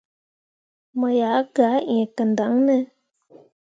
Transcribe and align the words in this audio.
Mo 0.97 1.07
yah 1.19 1.37
gah 1.55 1.75
ẽe 1.93 1.97
kǝndaŋne? 2.15 2.77